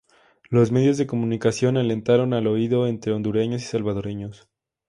[0.49, 4.49] Los medios de comunicación alentaron el odio entre hondureños y salvadoreños.